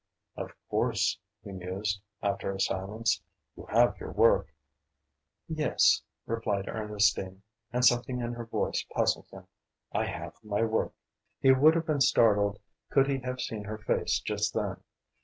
[0.35, 3.21] "Of course," he mused, after a silence,
[3.55, 4.47] "you have your work."
[5.47, 9.45] "Yes," replied Ernestine, and something in her voice puzzled him,
[9.91, 10.93] "I have my work."
[11.39, 12.57] He would have been startled
[12.89, 14.77] could he have seen her face just then.